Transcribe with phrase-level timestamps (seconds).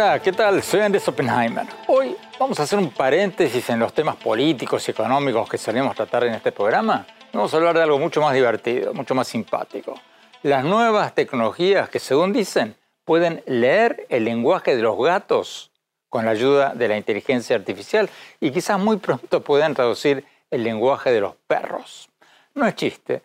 [0.00, 0.62] Hola, ¿qué tal?
[0.62, 1.66] Soy Andrés Oppenheimer.
[1.88, 6.22] Hoy vamos a hacer un paréntesis en los temas políticos y económicos que solemos tratar
[6.22, 7.04] en este programa.
[7.32, 10.00] Vamos a hablar de algo mucho más divertido, mucho más simpático.
[10.44, 15.72] Las nuevas tecnologías que, según dicen, pueden leer el lenguaje de los gatos
[16.08, 21.10] con la ayuda de la inteligencia artificial y quizás muy pronto puedan traducir el lenguaje
[21.10, 22.08] de los perros.
[22.54, 23.22] No es chiste.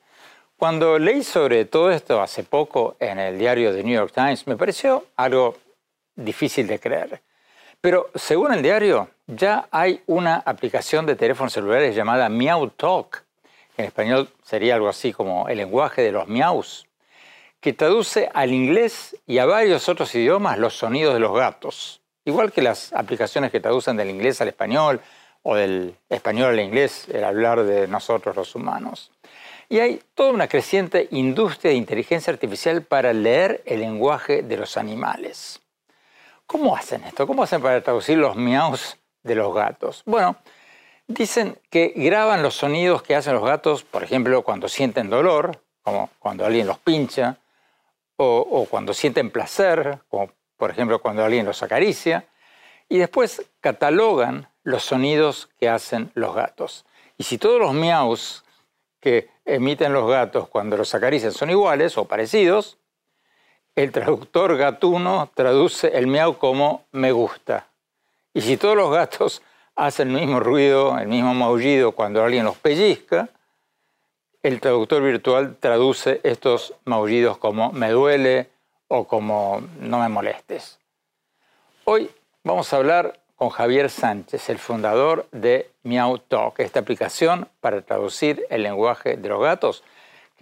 [0.57, 4.57] Cuando leí sobre todo esto hace poco en el diario The New York Times, me
[4.57, 5.55] pareció algo
[6.15, 7.21] difícil de creer.
[7.81, 13.23] Pero según el diario, ya hay una aplicación de teléfonos celulares llamada Meow Talk,
[13.77, 16.85] en español sería algo así como el lenguaje de los miaus,
[17.59, 22.01] que traduce al inglés y a varios otros idiomas los sonidos de los gatos.
[22.25, 25.01] Igual que las aplicaciones que traducen del inglés al español
[25.41, 29.11] o del español al inglés, el hablar de nosotros los humanos.
[29.69, 34.77] Y hay toda una creciente industria de inteligencia artificial para leer el lenguaje de los
[34.77, 35.62] animales.
[36.45, 37.25] ¿Cómo hacen esto?
[37.25, 40.03] ¿Cómo hacen para traducir los miaus de los gatos?
[40.05, 40.37] Bueno,
[41.07, 46.09] dicen que graban los sonidos que hacen los gatos, por ejemplo, cuando sienten dolor, como
[46.19, 47.37] cuando alguien los pincha,
[48.17, 52.25] o, cuando sienten placer, como por ejemplo cuando alguien los acaricia,
[52.87, 56.85] y después catalogan los sonidos que hacen los gatos.
[57.17, 58.45] Y si todos los miaus
[58.99, 62.77] que emiten los gatos cuando los acarician son iguales o parecidos,
[63.75, 67.67] el traductor gatuno traduce el miau como me gusta.
[68.33, 69.41] Y si todos los gatos
[69.75, 73.29] hacen el mismo ruido, el mismo maullido cuando alguien los pellizca,
[74.43, 78.49] el traductor virtual traduce estos maullidos como me duele
[78.89, 80.79] o como no me molestes.
[81.85, 82.11] Hoy
[82.43, 88.45] vamos a hablar con Javier Sánchez, el fundador de Meow Talk, esta aplicación para traducir
[88.49, 89.83] el lenguaje de los gatos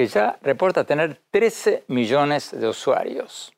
[0.02, 3.54] que ya reporta tener 13 millones de usuarios.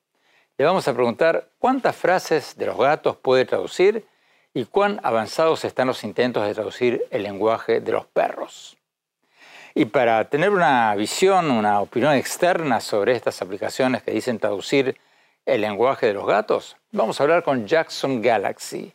[0.58, 4.06] Le vamos a preguntar cuántas frases de los gatos puede traducir
[4.54, 8.76] y cuán avanzados están los intentos de traducir el lenguaje de los perros.
[9.74, 14.98] Y para tener una visión, una opinión externa sobre estas aplicaciones que dicen traducir
[15.46, 18.94] el lenguaje de los gatos, vamos a hablar con Jackson Galaxy.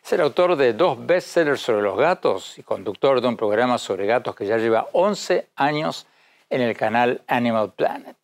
[0.00, 4.06] Es el autor de dos bestsellers sobre los gatos y conductor de un programa sobre
[4.06, 6.06] gatos que ya lleva 11 años
[6.54, 8.16] en el canal Animal Planet.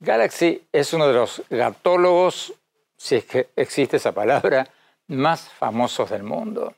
[0.00, 2.54] Galaxy es uno de los gatólogos,
[2.96, 4.66] si es que existe esa palabra,
[5.08, 6.72] más famosos del mundo.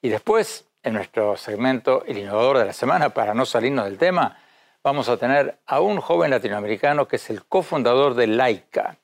[0.00, 4.38] Y después, en nuestro segmento El Innovador de la Semana, para no salirnos del tema,
[4.82, 8.96] vamos a tener a un joven latinoamericano que es el cofundador de Laika,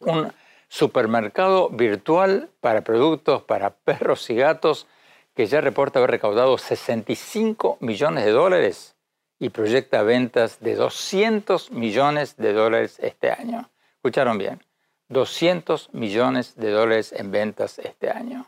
[0.00, 0.32] un
[0.66, 4.88] supermercado virtual para productos para perros y gatos
[5.36, 8.96] que ya reporta haber recaudado 65 millones de dólares
[9.38, 13.70] y proyecta ventas de 200 millones de dólares este año.
[13.96, 14.62] ¿Escucharon bien?
[15.08, 18.46] 200 millones de dólares en ventas este año.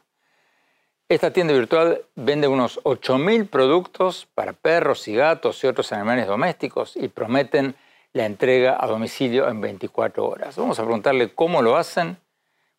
[1.09, 6.97] Esta tienda virtual vende unos 8.000 productos para perros y gatos y otros animales domésticos
[6.97, 7.75] y prometen
[8.13, 10.57] la entrega a domicilio en 24 horas.
[10.57, 12.17] Vamos a preguntarle cómo lo hacen,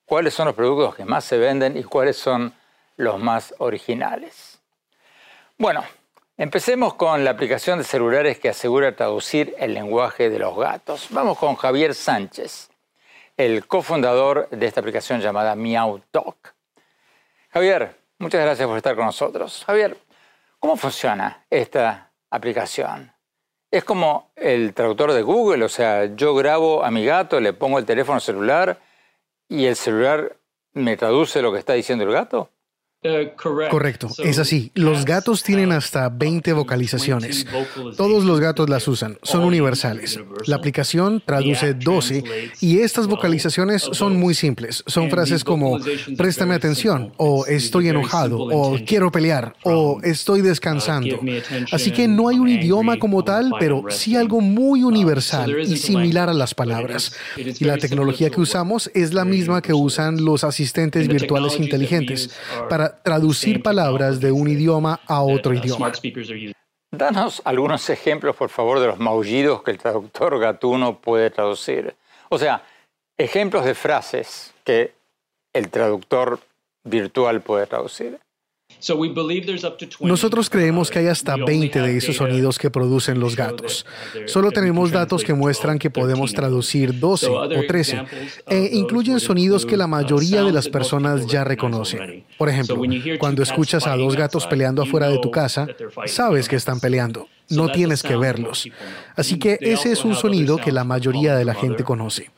[0.06, 2.54] cuáles son los productos que más se venden y cuáles son
[2.96, 4.60] los más originales.
[5.58, 5.84] Bueno,
[6.38, 11.08] Empecemos con la aplicación de celulares que asegura traducir el lenguaje de los gatos.
[11.12, 12.70] Vamos con Javier Sánchez,
[13.36, 16.56] el cofundador de esta aplicación llamada Meow Talk.
[17.50, 19.64] Javier, muchas gracias por estar con nosotros.
[19.68, 19.98] Javier,
[20.58, 23.12] ¿cómo funciona esta aplicación?
[23.70, 27.78] Es como el traductor de Google, o sea, yo grabo a mi gato, le pongo
[27.78, 28.80] el teléfono celular
[29.50, 30.38] y el celular
[30.74, 32.50] me traduce lo que está diciendo el gato.
[33.04, 34.72] Uh, Correcto, es así.
[34.76, 37.48] Los gatos tienen hasta 20 vocalizaciones.
[37.98, 40.20] Todos los gatos las usan, son universales.
[40.46, 42.24] La aplicación traduce 12
[42.60, 44.84] y estas vocalizaciones son muy simples.
[44.86, 45.80] Son frases como
[46.16, 51.20] préstame atención o estoy enojado o quiero pelear o estoy descansando.
[51.72, 56.30] Así que no hay un idioma como tal, pero sí algo muy universal y similar
[56.30, 57.14] a las palabras.
[57.36, 62.30] Y la tecnología que usamos es la misma que usan los asistentes virtuales inteligentes
[62.70, 65.92] para traducir palabras de un idioma a otro idioma.
[66.92, 71.96] Danos algunos ejemplos, por favor, de los maullidos que el traductor gatuno puede traducir.
[72.30, 72.64] O sea,
[73.18, 74.94] ejemplos de frases que
[75.54, 76.40] el traductor
[76.84, 78.20] virtual puede traducir.
[80.00, 83.86] Nosotros creemos que hay hasta 20 de esos sonidos que producen los gatos.
[84.26, 88.04] Solo tenemos datos que muestran que podemos traducir 12 o 13
[88.48, 92.24] e incluyen sonidos que la mayoría de las personas ya reconocen.
[92.38, 92.82] Por ejemplo,
[93.20, 95.68] cuando escuchas a dos gatos peleando afuera de tu casa,
[96.06, 98.68] sabes que están peleando no tienes que verlos.
[99.16, 102.32] Así que ese es un sonido que la mayoría de la gente conoce.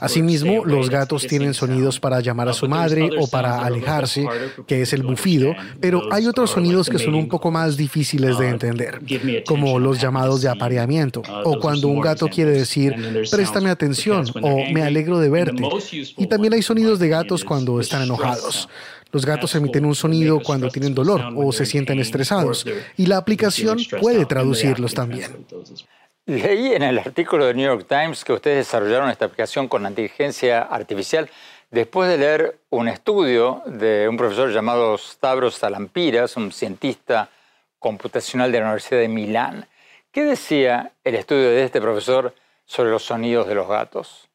[0.00, 4.26] Asimismo, los gatos tienen sonidos para llamar a su madre o para alejarse,
[4.66, 8.48] que es el bufido, pero hay otros sonidos que son un poco más difíciles de
[8.48, 9.00] entender,
[9.46, 12.94] como los llamados de apareamiento, o cuando un gato quiere decir,
[13.30, 15.62] préstame atención o me alegro de verte.
[16.16, 18.68] Y también hay sonidos de gatos cuando están enojados.
[19.10, 22.66] Los gatos emiten un sonido cuando tienen dolor o se sienten estresados
[22.96, 25.46] y la aplicación puede traducirlos también.
[26.26, 30.60] Leí en el artículo de New York Times que ustedes desarrollaron esta aplicación con inteligencia
[30.60, 31.30] artificial
[31.70, 37.30] después de leer un estudio de un profesor llamado Stavros Salampiras, un cientista
[37.78, 39.66] computacional de la Universidad de Milán.
[40.12, 42.34] ¿Qué decía el estudio de este profesor
[42.66, 44.27] sobre los sonidos de los gatos?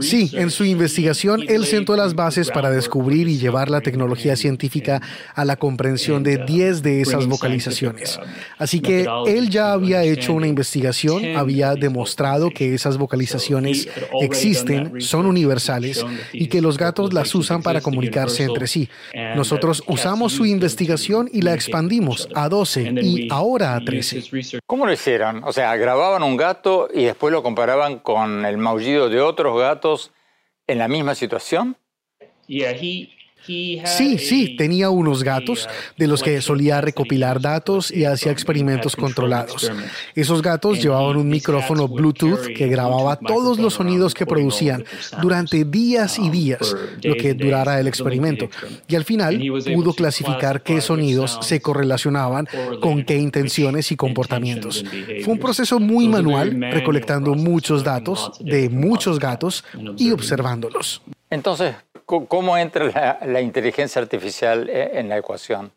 [0.00, 5.00] Sí, en su investigación él sentó las bases para descubrir y llevar la tecnología científica
[5.34, 8.20] a la comprensión de 10 de esas vocalizaciones.
[8.58, 13.88] Así que él ya había hecho una investigación, había demostrado que esas vocalizaciones
[14.20, 18.90] existen, son universales y que los gatos las usan para comunicarse entre sí.
[19.36, 24.60] Nosotros usamos su investigación y la expandimos a 12 y ahora a 13.
[24.66, 25.42] ¿Cómo lo hicieron?
[25.44, 29.58] O sea, grababan un gato y después lo comparaban con el maullido de de otros
[29.58, 30.12] gatos
[30.66, 31.76] en la misma situación?
[33.46, 39.70] Sí, sí, tenía unos gatos de los que solía recopilar datos y hacía experimentos controlados.
[40.14, 44.84] Esos gatos llevaban un micrófono Bluetooth que grababa todos los sonidos que producían
[45.20, 48.48] durante días y um, días, lo que durara el experimento.
[48.88, 49.40] Y al final
[49.74, 52.48] pudo clasificar qué sonidos se correlacionaban
[52.80, 54.84] con qué intenciones y comportamientos.
[55.22, 59.64] Fue un proceso muy manual, recolectando muchos datos de muchos gatos
[59.96, 61.02] y observándolos.
[61.30, 65.72] Entonces, ¿cómo entra la, inteligencia artificial eh, en la ecuación?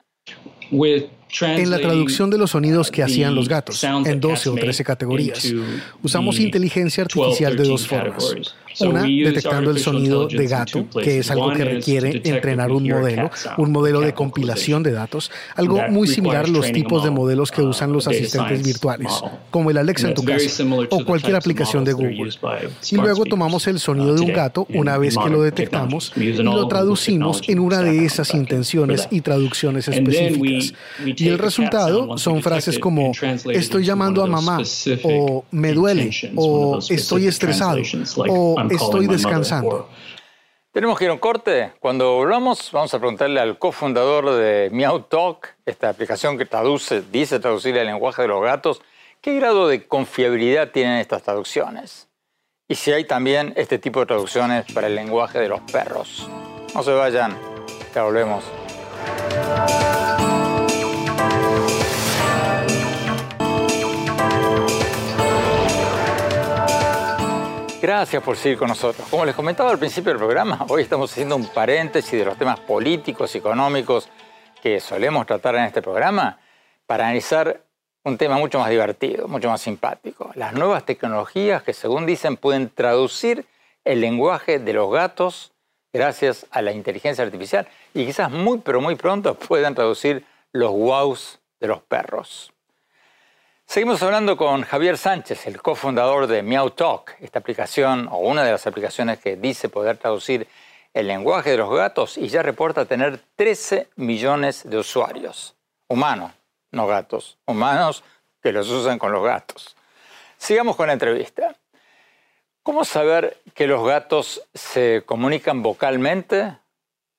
[0.72, 5.54] en la traducción de los sonidos que hacían los gatos, en 12 o 13 categorías.
[6.04, 8.56] Usamos inteligencia artificial de dos formas.
[8.80, 13.72] Una, detectando el sonido de gato, que es algo que requiere entrenar un modelo, un
[13.72, 17.92] modelo de compilación de datos, algo muy similar a los tipos de modelos que usan
[17.92, 19.12] los asistentes virtuales,
[19.52, 22.32] como el Alexa en tu casa o cualquier aplicación de Google.
[22.92, 26.68] Y luego tomamos el sonido de un gato una vez que lo detectamos y lo
[26.68, 30.74] traducimos en una de esas intenciones y traducciones específicas.
[31.06, 33.12] Y el resultado son frases como
[33.52, 34.60] estoy llamando a mamá
[35.04, 37.82] o me duele o estoy estresado
[38.18, 39.90] o estoy descansando.
[40.72, 41.74] Tenemos que ir a un corte.
[41.80, 47.40] Cuando volvamos, vamos a preguntarle al cofundador de Meow Talk, esta aplicación que traduce, dice
[47.40, 48.82] traducir el lenguaje de los gatos,
[49.22, 52.10] qué grado de confiabilidad tienen estas traducciones.
[52.68, 56.30] Y si hay también este tipo de traducciones para el lenguaje de los perros.
[56.76, 57.36] No se vayan,
[57.96, 58.44] ya volvemos.
[67.88, 69.08] Gracias por seguir con nosotros.
[69.08, 72.60] Como les comentaba al principio del programa, hoy estamos haciendo un paréntesis de los temas
[72.60, 74.10] políticos y económicos
[74.62, 76.38] que solemos tratar en este programa
[76.86, 77.64] para analizar
[78.04, 80.32] un tema mucho más divertido, mucho más simpático.
[80.36, 83.46] Las nuevas tecnologías que, según dicen, pueden traducir
[83.86, 85.54] el lenguaje de los gatos
[85.94, 91.40] gracias a la inteligencia artificial y quizás muy, pero muy pronto puedan traducir los wows
[91.62, 92.52] de los perros.
[93.70, 98.52] Seguimos hablando con Javier Sánchez, el cofundador de Meow Talk, esta aplicación o una de
[98.52, 100.48] las aplicaciones que dice poder traducir
[100.94, 105.54] el lenguaje de los gatos y ya reporta tener 13 millones de usuarios.
[105.90, 106.32] Humanos,
[106.72, 108.06] no gatos, humanos
[108.42, 109.76] que los usan con los gatos.
[110.38, 111.54] Sigamos con la entrevista.
[112.64, 116.58] ¿Cómo saber que los gatos se comunican vocalmente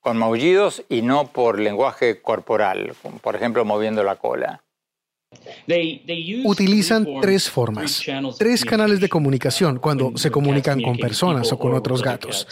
[0.00, 4.62] con maullidos y no por lenguaje corporal, por ejemplo moviendo la cola.
[6.44, 8.02] Utilizan tres formas,
[8.38, 12.47] tres canales de comunicación cuando se comunican con personas o con otros gatos.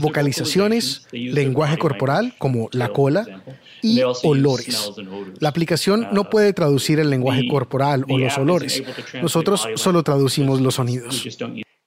[0.00, 3.42] Vocalizaciones, lenguaje corporal como la cola
[3.82, 4.92] y olores.
[5.40, 8.82] La aplicación no uh, puede traducir el lenguaje corporal o los olores.
[9.20, 11.26] Nosotros solo traducimos los sonidos.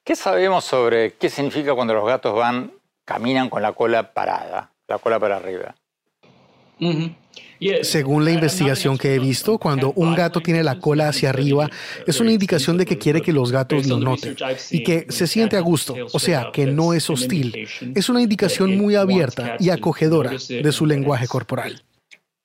[0.04, 2.74] ¿Qué sabemos sobre qué significa cuando los gatos van,
[3.06, 5.76] caminan con la cola parada, la cola para arriba?
[7.82, 11.70] Según la investigación que he visto, cuando un gato tiene la cola hacia arriba,
[12.06, 14.36] es una indicación de que quiere que los gatos lo noten
[14.72, 17.68] y que se siente a gusto, o sea, que no es hostil.
[17.96, 21.84] Es una indicación muy abierta y acogedora de su lenguaje corporal.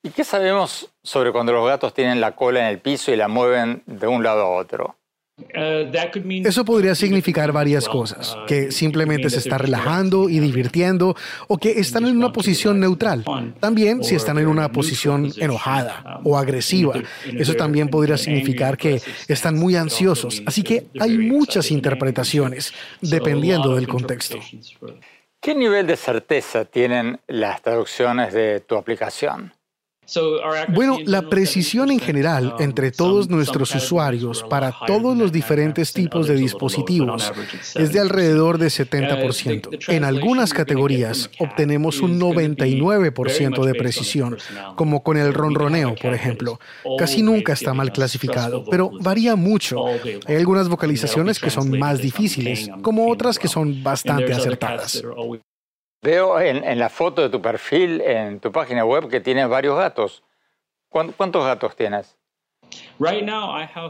[0.02, 3.26] ¿Y qué sabemos sobre cuando los gatos tienen la cola en el piso y la
[3.26, 4.96] mueven de un lado a otro?
[5.54, 5.90] Uh,
[6.44, 11.14] Eso podría significar varias cosas, uh, que simplemente se está relajando y divirtiendo
[11.46, 13.24] o que están en una posición neutral.
[13.60, 16.94] También si están en una posición enojada o agresiva.
[17.24, 20.42] Eso también podría significar que están muy ansiosos.
[20.44, 24.38] Así que hay muchas interpretaciones dependiendo del contexto.
[25.40, 29.52] ¿Qué nivel de certeza tienen las traducciones de tu aplicación?
[30.68, 36.26] Bueno, la precisión en general um, entre todos nuestros usuarios para todos los diferentes tipos
[36.26, 37.32] de dispositivos
[37.74, 39.66] es de alrededor de 70%.
[39.66, 44.38] Uh, en algunas categorías obtenemos un 99% de precisión,
[44.76, 46.58] como con el ronroneo, por ejemplo.
[46.98, 49.84] Casi nunca está mal clasificado, pero varía mucho.
[50.26, 55.02] Hay algunas vocalizaciones que son más difíciles, como otras que son bastante acertadas.
[56.02, 60.22] Veo en, la foto de tu perfil en tu página web que tienes varios gatos.
[60.88, 62.16] ¿Cuántos gatos tienes?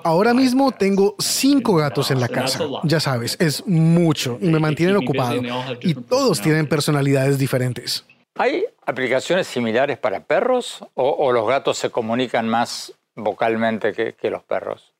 [0.04, 2.64] Ahora mismo tengo cinco gatos en la casa.
[2.84, 5.40] Ya sabes, es mucho y me mantienen ocupado.
[5.80, 8.04] Y todos tienen personalidades diferentes.
[8.36, 14.94] ¿Hay aplicaciones similares para perros o, los gatos se comunican más vocalmente que los perros?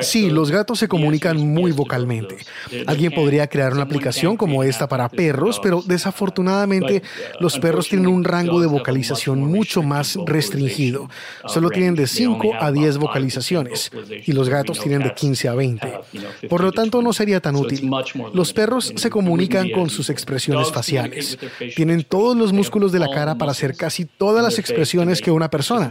[0.00, 2.38] Sí, los gatos se comunican muy vocalmente.
[2.86, 7.02] Alguien podría crear una aplicación como esta para perros, pero desafortunadamente
[7.38, 11.08] los perros tienen un rango de vocalización mucho más restringido.
[11.46, 13.92] Solo tienen de 5 a 10 vocalizaciones
[14.26, 16.00] y los gatos tienen de 15 a 20.
[16.48, 17.88] Por lo tanto, no sería tan útil.
[18.32, 21.38] Los perros se comunican con sus expresiones faciales.
[21.76, 25.48] Tienen todos los músculos de la cara para hacer casi todas las expresiones que una
[25.48, 25.88] persona.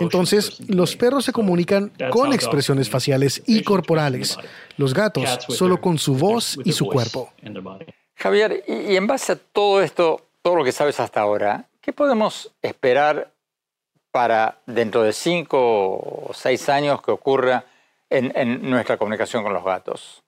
[0.00, 3.03] Entonces, los perros se comunican con expresiones faciales
[3.46, 4.38] y corporales.
[4.76, 7.32] Los gatos solo con su voz y su cuerpo.
[8.16, 12.50] Javier, y en base a todo esto, todo lo que sabes hasta ahora, ¿qué podemos
[12.62, 13.32] esperar
[14.10, 17.64] para dentro de cinco o seis años que ocurra
[18.10, 20.23] en nuestra comunicación con los gatos?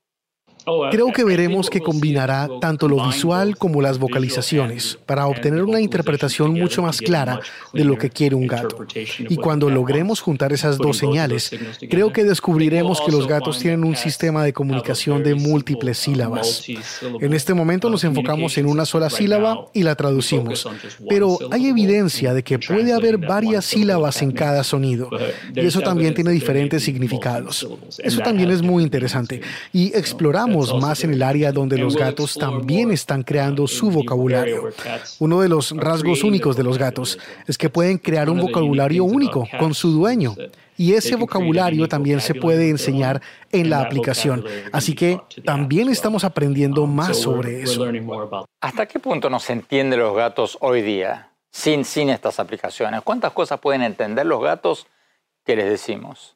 [0.90, 6.54] Creo que veremos que combinará tanto lo visual como las vocalizaciones para obtener una interpretación
[6.54, 7.38] mucho más clara
[7.73, 8.85] de lo que quiere un gato.
[9.28, 11.52] Y cuando logremos juntar esas dos señales,
[11.88, 16.64] creo que descubriremos que los gatos tienen un sistema de comunicación de múltiples sílabas.
[17.20, 20.68] En este momento nos enfocamos en una sola sílaba y la traducimos,
[21.08, 25.11] pero hay evidencia de que puede haber varias sílabas en cada sonido.
[25.54, 27.68] y eso también tiene diferentes significados.
[27.99, 29.40] Eso también es muy interesante.
[29.73, 34.71] y exploramos más en el área donde los gatos también están creando su vocabulario.
[35.19, 39.47] Uno de los rasgos únicos de los gatos es que pueden crear un vocabulario único
[39.59, 40.35] con su dueño.
[40.79, 44.45] Y ese vocabulario también se puede enseñar en la aplicación.
[44.73, 47.87] Así que también estamos aprendiendo más sobre eso.
[48.61, 53.01] ¿Hasta qué punto nos entienden los gatos hoy día sin, sin estas aplicaciones?
[53.03, 54.87] ¿Cuántas cosas pueden entender los gatos
[55.45, 56.36] que les decimos?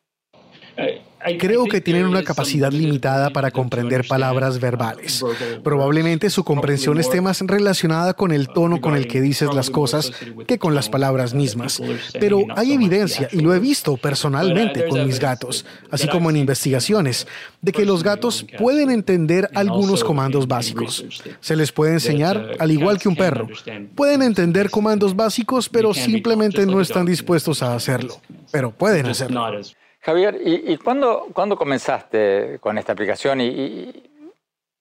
[1.38, 5.24] Creo que tienen una capacidad limitada para comprender palabras verbales.
[5.62, 10.12] Probablemente su comprensión esté más relacionada con el tono con el que dices las cosas
[10.46, 11.82] que con las palabras mismas.
[12.18, 17.26] Pero hay evidencia, y lo he visto personalmente con mis gatos, así como en investigaciones,
[17.60, 21.04] de que los gatos pueden entender algunos comandos básicos.
[21.40, 23.46] Se les puede enseñar al igual que un perro.
[23.94, 28.20] Pueden entender comandos básicos, pero simplemente no están dispuestos a hacerlo.
[28.50, 29.60] Pero pueden hacerlo.
[30.00, 31.28] Javier, ¿y, cuándo,
[31.58, 33.92] comenzaste con esta aplicación y,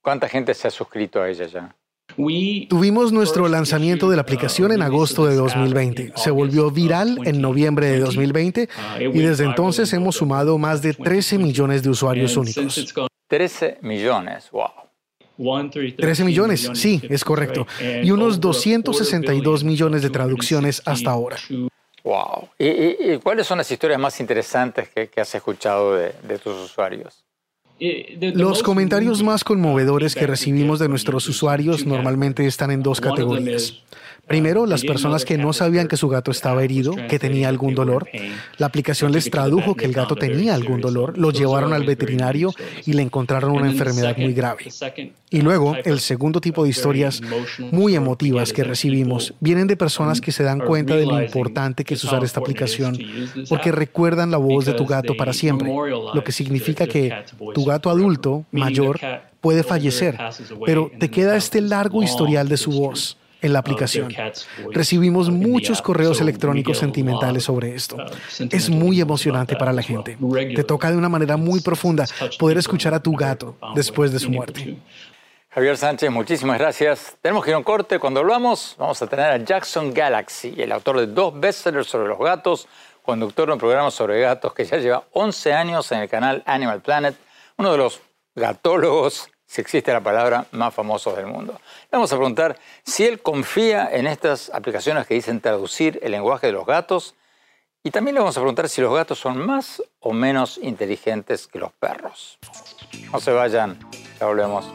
[0.02, 1.76] cuánta gente se ha suscrito a ella ya?
[2.70, 6.14] Tuvimos nuestro lanzamiento de la aplicación en agosto de 2020.
[6.16, 8.68] Se volvió viral en noviembre de 2020
[9.00, 12.94] y desde entonces hemos sumado más de 13 millones de usuarios únicos.
[13.28, 14.90] 13 millones, wow.
[15.98, 17.68] 13 millones, sí, es correcto.
[18.04, 21.38] Y unos 262 millones de traducciones hasta ahora.
[22.10, 22.50] Wow.
[22.58, 27.24] ¿Y, cuáles son las historias más interesantes que, has escuchado de, tus usuarios?
[27.80, 33.84] Los comentarios más conmovedores que recibimos de nuestros usuarios normalmente están en dos categorías.
[34.30, 38.08] Primero, las personas que no sabían que su gato estaba herido, que tenía algún dolor.
[38.58, 42.54] La aplicación les tradujo que el gato tenía algún dolor, lo llevaron al veterinario
[42.86, 44.66] y le encontraron una enfermedad muy grave.
[45.32, 47.22] Y luego, el segundo tipo de historias
[47.72, 51.96] muy emotivas que recibimos vienen de personas que se dan cuenta de lo importante que
[51.96, 52.98] es usar esta aplicación,
[53.50, 57.14] porque recuerdan la voz de tu gato para siempre, lo que significa que
[57.56, 59.00] tu gato adulto, mayor,
[59.42, 60.18] puede fallecer,
[60.66, 64.14] pero te queda este largo historial de su voz en la aplicación.
[64.72, 67.98] Recibimos muchos correos electrónicos sentimentales sobre esto.
[68.52, 70.18] Es muy emocionante para la gente.
[70.56, 72.06] Te toca de una manera muy profunda
[72.38, 74.78] poder escuchar a tu gato después de su muerte.
[75.52, 77.18] Javier Sánchez, muchísimas gracias.
[77.22, 77.98] Tenemos que ir a un corte.
[77.98, 82.20] Cuando hablamos, vamos a tener a Jackson Galaxy, el autor de dos bestsellers sobre los
[82.20, 82.68] gatos,
[83.04, 86.82] conductor de un programa sobre gatos que ya lleva 11 años en el canal Animal
[86.82, 87.16] Planet,
[87.58, 88.00] uno de los
[88.36, 91.60] gatólogos si existe la palabra, más famosos del mundo.
[91.92, 96.46] Le vamos a preguntar si él confía en estas aplicaciones que dicen traducir el lenguaje
[96.46, 97.16] de los gatos
[97.84, 101.58] y también le vamos a preguntar si los gatos son más o menos inteligentes que
[101.58, 102.38] los perros.
[103.12, 103.80] No se vayan,
[104.20, 104.72] ya volvemos.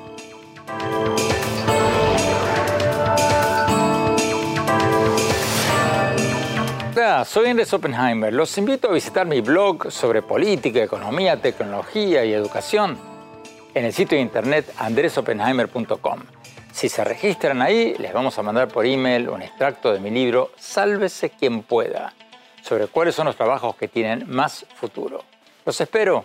[6.96, 8.32] Hola, soy Andrés Oppenheimer.
[8.32, 12.98] Los invito a visitar mi blog sobre política, economía, tecnología y educación
[13.72, 16.20] en el sitio de internet andresopenheimer.com.
[16.74, 20.50] Si se registran ahí, les vamos a mandar por email un extracto de mi libro
[20.56, 22.12] Sálvese quien pueda,
[22.62, 25.22] sobre cuáles son los trabajos que tienen más futuro.
[25.64, 26.24] Los espero.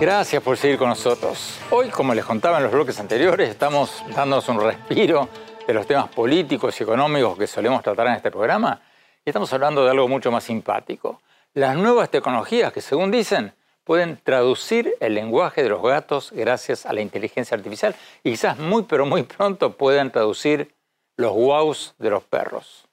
[0.00, 1.58] Gracias por seguir con nosotros.
[1.70, 5.28] Hoy, como les contaba en los bloques anteriores, estamos dándonos un respiro
[5.66, 8.80] de los temas políticos y económicos que solemos tratar en este programa
[9.24, 11.20] y estamos hablando de algo mucho más simpático
[11.54, 13.52] las nuevas tecnologías que, según dicen,
[13.84, 18.84] pueden traducir el lenguaje de los gatos gracias a la inteligencia artificial y quizás muy
[18.84, 20.74] pero muy pronto puedan traducir
[21.16, 22.88] los wows de los perros.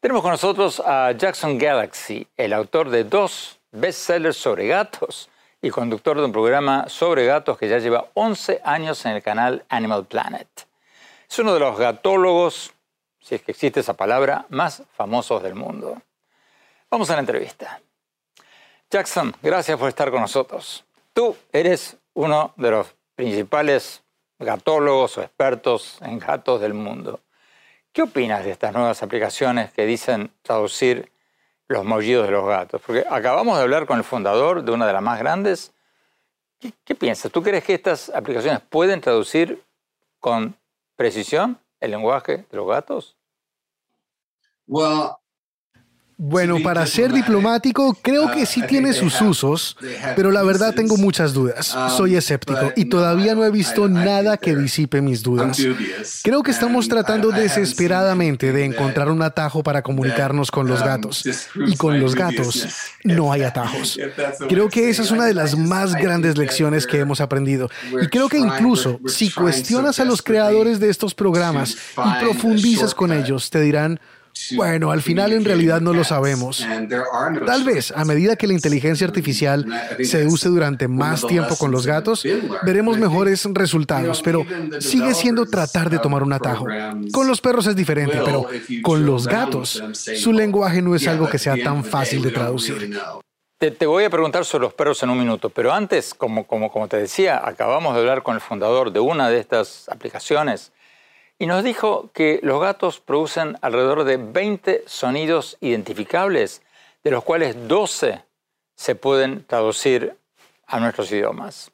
[0.00, 5.30] Tenemos con nosotros a Jackson Galaxy, el autor de dos bestsellers sobre gatos
[5.62, 9.64] y conductor de un programa sobre gatos que ya lleva 11 años en el canal
[9.70, 10.48] Animal Planet.
[11.28, 12.74] Es uno de los gatólogos,
[13.18, 16.02] si es que existe esa palabra, más famosos del mundo.
[16.90, 17.80] Vamos a la entrevista.
[18.94, 20.84] Jackson, gracias por estar con nosotros.
[21.12, 24.04] Tú eres uno de los principales
[24.38, 27.18] gatólogos o expertos en gatos del mundo.
[27.92, 31.10] ¿Qué opinas de estas nuevas aplicaciones que dicen traducir
[31.66, 32.80] los maullidos de los gatos?
[32.86, 35.72] Porque acabamos de hablar con el fundador de una de las más grandes.
[36.60, 37.32] ¿Qué, piensas?
[37.32, 39.60] ¿Tú crees que estas aplicaciones pueden traducir
[40.20, 40.56] con
[40.94, 43.16] precisión el lenguaje de los gatos?
[44.68, 45.16] Well,
[46.16, 49.76] bueno, para ser diplomático, creo que sí tiene sus usos,
[50.14, 51.76] pero la verdad tengo muchas dudas.
[51.96, 55.58] Soy escéptico y todavía no he visto nada que disipe mis dudas.
[56.22, 61.24] Creo que estamos tratando desesperadamente de encontrar un atajo para comunicarnos con los gatos.
[61.66, 62.68] Y con los gatos
[63.02, 63.98] no hay atajos.
[64.48, 67.70] Creo que esa es una de las más grandes lecciones que hemos aprendido.
[68.00, 73.12] Y creo que incluso si cuestionas a los creadores de estos programas y profundizas con
[73.12, 74.00] ellos, te dirán,
[74.56, 76.66] bueno, al final en realidad no lo sabemos.
[77.46, 79.66] Tal vez a medida que la inteligencia artificial
[80.02, 82.26] se use durante más tiempo con los gatos,
[82.62, 84.44] veremos mejores resultados, pero
[84.80, 86.66] sigue siendo tratar de tomar un atajo.
[87.12, 88.46] Con los perros es diferente, pero
[88.82, 92.98] con los gatos, su lenguaje no es algo que sea tan fácil de traducir.
[93.58, 96.86] Te, voy a preguntar sobre los perros en un minuto, pero antes, como, como, como
[96.86, 100.72] te decía, acabamos de hablar con el fundador de una de estas aplicaciones
[101.38, 106.62] y nos dijo que los gatos producen alrededor de 20 sonidos identificables,
[107.02, 108.22] de los cuales 12
[108.76, 110.16] se pueden traducir
[110.66, 111.70] a nuestros idiomas.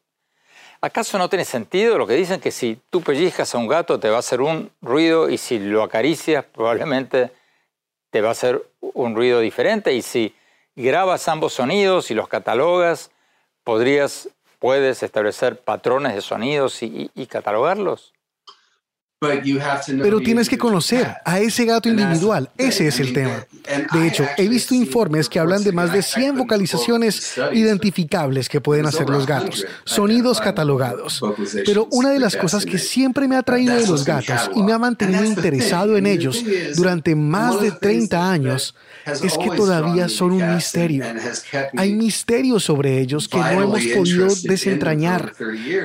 [0.80, 4.08] ¿Acaso no tiene sentido lo que dicen que si tú pellizcas a un gato te
[4.08, 7.30] va a hacer un ruido y si lo acaricias probablemente
[8.10, 10.34] te va a hacer un ruido diferente y si
[10.74, 13.10] grabas ambos sonidos y los catalogas
[13.62, 18.14] podrías puedes establecer patrones de sonidos y, y catalogarlos?
[19.20, 22.48] Pero tienes que conocer a ese gato individual.
[22.56, 23.46] Ese es el tema.
[23.92, 28.86] De hecho, he visto informes que hablan de más de 100 vocalizaciones identificables que pueden
[28.86, 31.20] hacer los gatos, sonidos catalogados.
[31.66, 34.72] Pero una de las cosas que siempre me ha traído de los gatos y me
[34.72, 36.42] ha mantenido interesado en ellos
[36.74, 41.04] durante más de 30 años es que todavía son un misterio.
[41.76, 45.34] Hay misterios sobre ellos que no hemos podido desentrañar.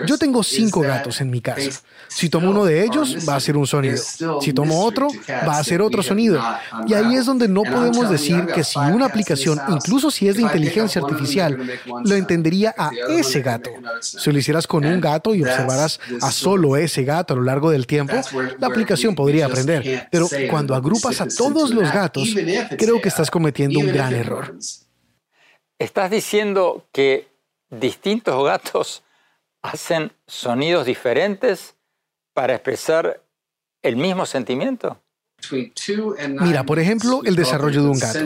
[0.06, 1.82] Yo tengo cinco gatos en mi casa.
[2.08, 3.98] Si tomo uno de ellos, va a ser un sonido.
[4.42, 6.42] Si tomo otro, va a ser otro sonido.
[6.88, 10.44] Y ahí es donde no podemos decir que si una aplicación, incluso si es de
[10.44, 11.58] inteligencia artificial,
[12.04, 13.70] lo entendería a ese gato.
[14.02, 17.70] Si lo hicieras con un gato y observaras a solo ese gato a lo largo
[17.70, 18.16] del tiempo,
[18.60, 20.08] la aplicación podría aprender.
[20.12, 22.36] Pero cuando agrupas a todos los gatos,
[22.78, 24.56] creo que estás cometiendo un gran error.
[25.78, 27.28] ¿Estás diciendo que
[27.70, 29.04] distintos gatos
[29.62, 31.75] hacen sonidos diferentes
[32.36, 33.24] para expresar
[33.82, 35.02] el mismo sentimiento?
[36.42, 38.20] Mira, por ejemplo, el desarrollo de un gato.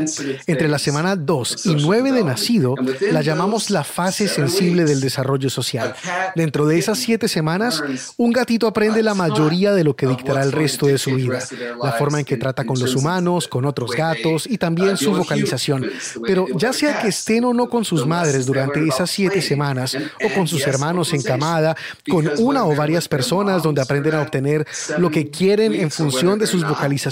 [0.47, 2.75] Entre la semana 2 y 9 de nacido,
[3.12, 5.95] la llamamos la fase sensible del desarrollo social.
[6.36, 7.84] Dentro de esas siete semanas,
[8.17, 11.39] un gatito aprende la mayoría de lo que dictará el resto de su vida.
[11.82, 15.89] La forma en que trata con los humanos, con otros gatos y también su vocalización.
[16.25, 20.34] Pero ya sea que estén o no con sus madres durante esas siete semanas, o
[20.34, 21.75] con sus hermanos en camada,
[22.10, 24.65] con una o varias personas donde aprenden a obtener
[24.97, 27.09] lo que quieren en función de sus vocalizaciones,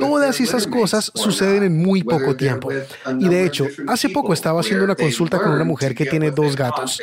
[0.00, 2.70] todas esas cosas suceden en muy poco tiempo.
[3.18, 6.56] Y de hecho, hace poco estaba haciendo una consulta con una mujer que tiene dos
[6.56, 7.00] gatos.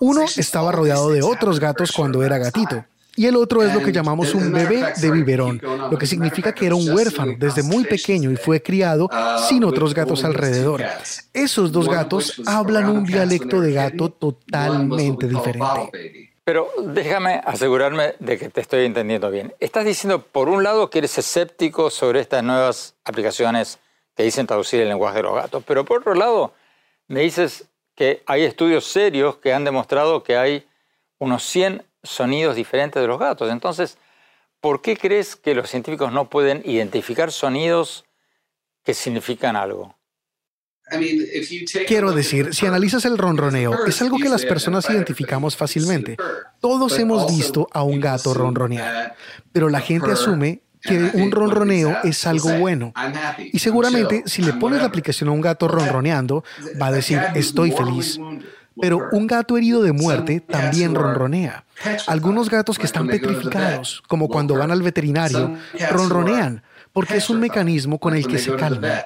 [0.00, 2.84] Uno estaba rodeado de otros gatos cuando era gatito.
[3.18, 6.66] Y el otro es lo que llamamos un bebé de biberón, lo que significa que
[6.66, 9.08] era un huérfano desde muy pequeño y fue criado
[9.48, 10.84] sin otros gatos alrededor.
[11.32, 16.35] Esos dos gatos hablan un dialecto de gato totalmente diferente.
[16.46, 19.52] Pero déjame asegurarme de que te estoy entendiendo bien.
[19.58, 23.80] Estás diciendo, por un lado, que eres escéptico sobre estas nuevas aplicaciones
[24.14, 26.54] que dicen traducir el lenguaje de los gatos, pero por otro lado,
[27.08, 30.68] me dices que hay estudios serios que han demostrado que hay
[31.18, 33.50] unos 100 sonidos diferentes de los gatos.
[33.50, 33.98] Entonces,
[34.60, 38.04] ¿por qué crees que los científicos no pueden identificar sonidos
[38.84, 39.95] que significan algo?
[41.86, 46.16] Quiero decir, si analizas el ronroneo, es algo que las personas identificamos fácilmente.
[46.60, 49.16] Todos hemos visto a un gato ronronear,
[49.52, 52.92] pero la gente asume que un ronroneo es algo bueno.
[53.52, 56.44] Y seguramente si le pones la aplicación a un gato ronroneando,
[56.80, 58.18] va a decir, estoy feliz.
[58.80, 61.64] Pero un gato herido de muerte también ronronea.
[62.06, 65.56] Algunos gatos que están petrificados, como cuando van al veterinario,
[65.90, 69.02] ronronean, porque es un mecanismo con el que se calman.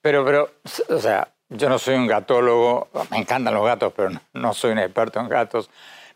[0.00, 0.50] Pero, pero,
[0.88, 4.78] o sea, yo no soy un gatólogo, me encantan los gatos, pero no, soy un
[4.78, 5.70] experto en gatos.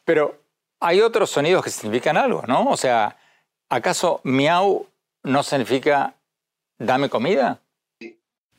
[0.04, 0.38] Pero
[0.80, 2.68] hay otros sonidos que significan algo, ¿no?
[2.68, 3.16] O sea,
[3.68, 4.86] ¿acaso miau
[5.22, 6.14] no significa
[6.78, 7.60] dame comida?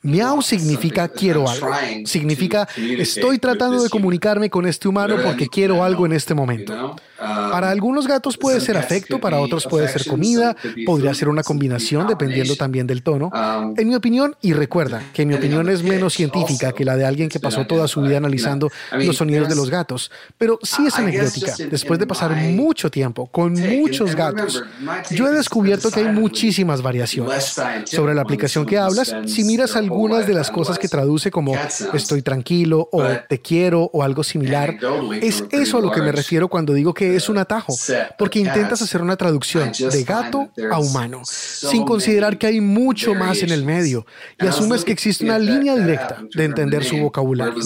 [0.02, 1.70] Miau significa quiero algo.
[2.06, 6.96] Significa estoy tratando de comunicarme con este humano porque quiero algo en este momento.
[7.24, 10.56] Para algunos gatos puede ser afecto, para otros puede ser comida,
[10.86, 13.32] podría ser una combinación dependiendo también del tono.
[13.78, 17.30] En mi opinión, y recuerda que mi opinión es menos científica que la de alguien
[17.30, 21.54] que pasó toda su vida analizando los sonidos de los gatos, pero sí es anecdótica.
[21.70, 24.64] Después de pasar mucho tiempo con muchos gatos,
[25.12, 27.56] yo he descubierto que hay muchísimas variaciones.
[27.86, 31.54] Sobre la aplicación que hablas, si miras algunas de las cosas que traduce como
[31.94, 34.76] estoy tranquilo o te quiero o algo similar,
[35.22, 37.74] es eso a lo que me refiero cuando digo que es un atajo,
[38.18, 43.42] porque intentas hacer una traducción de gato a humano, sin considerar que hay mucho más
[43.42, 44.06] en el medio,
[44.40, 47.64] y asumes que existe una línea directa de entender su vocabulario.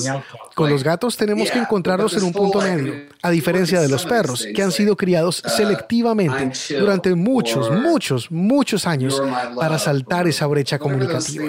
[0.55, 4.47] Con los gatos tenemos que encontrarlos en un punto medio, a diferencia de los perros,
[4.55, 9.21] que han sido criados uh, selectivamente durante muchos, muchos, muchos años
[9.55, 11.45] para saltar esa brecha comunicativa.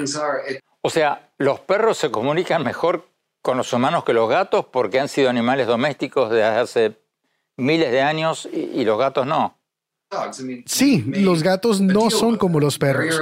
[0.80, 3.08] O sea, los perros se comunican mejor
[3.42, 6.98] con los humanos que los gatos porque han sido animales domésticos desde hace
[7.58, 9.57] miles de años y, los gatos no.
[10.64, 13.20] Sí, los gatos no son como los perros.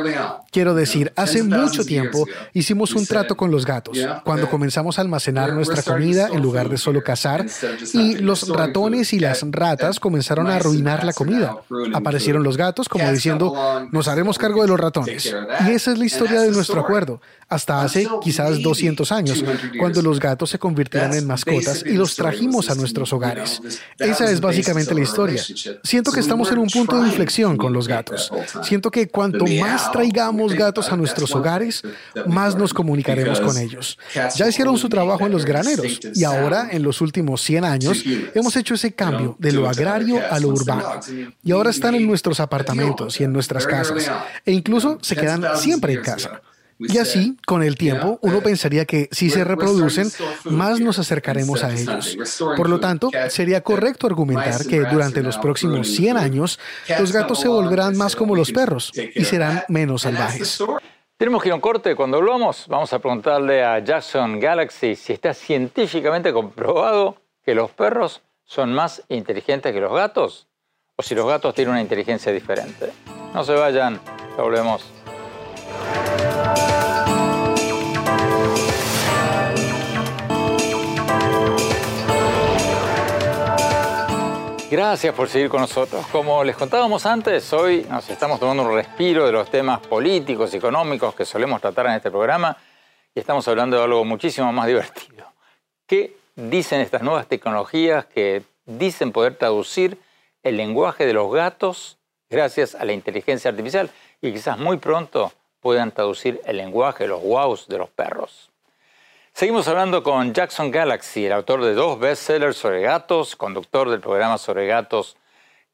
[0.52, 5.52] Quiero decir, hace mucho tiempo hicimos un trato con los gatos, cuando comenzamos a almacenar
[5.52, 7.44] nuestra comida en lugar de solo cazar,
[7.92, 11.56] y los ratones y las ratas comenzaron a arruinar la comida.
[11.92, 15.34] Aparecieron los gatos como diciendo, nos haremos cargo de los ratones.
[15.66, 19.44] Y esa es la historia de nuestro acuerdo, hasta hace quizás 200 años,
[19.78, 23.60] cuando los gatos se convirtieron en mascotas y los trajimos a nuestros hogares.
[23.98, 25.42] Esa es básicamente la historia.
[25.82, 28.32] Siento que estamos en un punto de inflexión con los gatos.
[28.62, 31.82] Siento que cuanto más traigamos gatos a nuestros hogares,
[32.26, 33.98] más nos comunicaremos con ellos.
[34.36, 38.56] Ya hicieron su trabajo en los graneros y ahora, en los últimos 100 años, hemos
[38.56, 41.00] hecho ese cambio de lo agrario a lo urbano.
[41.42, 44.10] Y ahora están en nuestros apartamentos y en nuestras casas.
[44.44, 46.42] E incluso se quedan siempre en casa.
[46.78, 50.10] Y así, con el tiempo, uno pensaría que si se reproducen,
[50.44, 52.16] más nos acercaremos a ellos.
[52.56, 56.58] Por lo tanto, sería correcto argumentar que durante los próximos 100 años,
[56.98, 60.62] los gatos se volverán más como los perros y serán menos salvajes.
[61.16, 61.96] Tenemos que ir a un corte.
[61.96, 68.20] Cuando volvamos, vamos a preguntarle a Jackson Galaxy si está científicamente comprobado que los perros
[68.44, 70.46] son más inteligentes que los gatos
[70.94, 72.92] o si los gatos tienen una inteligencia diferente.
[73.32, 73.98] No se vayan,
[74.36, 74.84] volvemos.
[84.76, 86.06] Gracias por seguir con nosotros.
[86.08, 90.58] Como les contábamos antes, hoy nos estamos tomando un respiro de los temas políticos y
[90.58, 92.54] económicos que solemos tratar en este programa
[93.14, 95.32] y estamos hablando de algo muchísimo más divertido.
[95.86, 99.98] ¿Qué dicen estas nuevas tecnologías que dicen poder traducir
[100.42, 101.96] el lenguaje de los gatos
[102.28, 103.88] gracias a la inteligencia artificial
[104.20, 108.50] y quizás muy pronto puedan traducir el lenguaje, los wows de los perros?
[109.36, 114.38] Seguimos hablando con Jackson Galaxy, el autor de dos bestsellers sobre gatos, conductor del programa
[114.38, 115.18] sobre gatos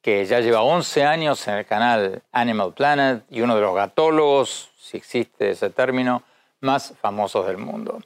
[0.01, 4.73] que ya lleva 11 años en el canal Animal Planet y uno de los gatólogos,
[4.77, 6.25] si existe ese término,
[6.59, 8.03] más famosos del mundo.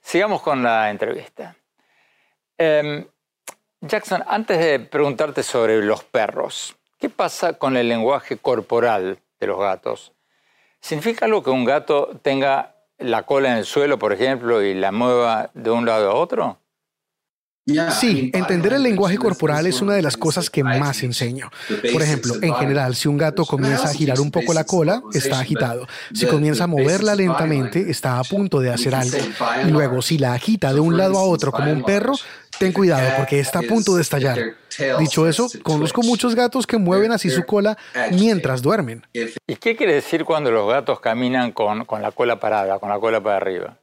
[0.00, 1.54] Sigamos con la entrevista.
[2.58, 3.06] Em,
[3.80, 9.60] Jackson, antes de preguntarte sobre los perros, ¿qué pasa con el lenguaje corporal de los
[9.60, 10.12] gatos?
[10.80, 14.92] ¿Significa algo que un gato tenga la cola en el suelo, por ejemplo, y la
[14.92, 16.58] mueva de un lado a otro?
[17.92, 21.50] Sí, entender el lenguaje corporal es una de las cosas que más enseño.
[21.92, 25.40] Por ejemplo, en general, si un gato comienza a girar un poco la cola, está
[25.40, 25.86] agitado.
[26.12, 29.18] Si comienza a moverla lentamente, está a punto de hacer algo.
[29.66, 32.14] Y luego, si la agita de un lado a otro como un perro,
[32.60, 34.38] ten cuidado porque está a punto de estallar.
[34.98, 37.78] Dicho eso, conozco muchos gatos que mueven así su cola
[38.12, 39.06] mientras duermen.
[39.14, 43.00] ¿Y qué quiere decir cuando los gatos caminan con, con la cola parada, con la
[43.00, 43.78] cola para arriba?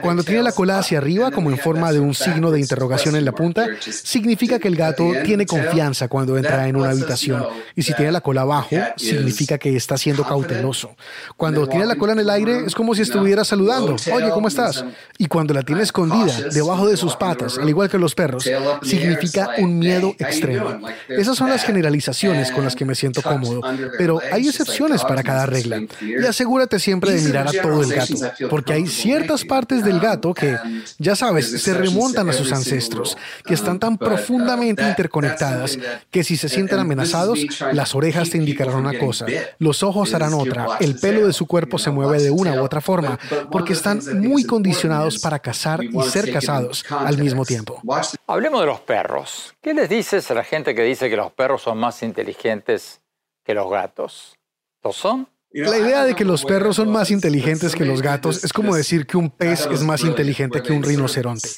[0.00, 3.24] Cuando tiene la cola hacia arriba, como en forma de un signo de interrogación en
[3.24, 7.44] la punta, significa que el gato tiene confianza cuando entra en una habitación.
[7.74, 10.94] Y si tiene la cola abajo, significa que está siendo cauteloso.
[11.36, 13.96] Cuando tiene la cola en el aire, es como si estuviera saludando.
[14.12, 14.84] Oye, ¿cómo estás?
[15.18, 18.48] Y cuando la tiene escondida, debajo de sus patas, al igual que los perros,
[18.82, 20.78] significa un miedo extremo.
[21.08, 23.62] Esas son las generalizaciones con las que me siento cómodo.
[23.98, 25.82] Pero hay excepciones para cada regla.
[26.00, 28.14] Y asegúrate siempre de mirar a todo el gato,
[28.48, 30.54] porque hay ciertas partes partes del gato que,
[30.98, 35.78] ya sabes, se remontan a sus ancestros, que están tan profundamente interconectadas
[36.10, 37.38] que si se sienten amenazados,
[37.72, 39.24] las orejas te indicarán una cosa,
[39.58, 42.82] los ojos harán otra, el pelo de su cuerpo se mueve de una u otra
[42.82, 43.18] forma,
[43.50, 47.80] porque están muy condicionados para cazar y ser cazados al mismo tiempo.
[48.26, 49.54] Hablemos de los perros.
[49.62, 53.00] ¿Qué les dices a la gente que dice que los perros son más inteligentes
[53.42, 54.36] que los gatos?
[54.84, 55.26] ¿Lo son?
[55.52, 59.06] La idea de que los perros son más inteligentes que los gatos es como decir
[59.06, 61.48] que un pez es más inteligente que un rinoceronte.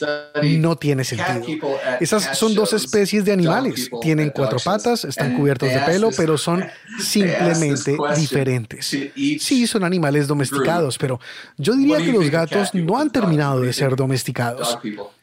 [0.43, 1.69] No tiene sentido.
[1.99, 3.91] Esas son dos especies de animales.
[4.01, 6.65] Tienen cuatro patas, están cubiertos de pelo, pero son
[7.01, 8.87] simplemente diferentes.
[8.87, 11.19] Sí, son animales domesticados, pero
[11.57, 14.79] yo diría que los gatos no han terminado de ser domesticados.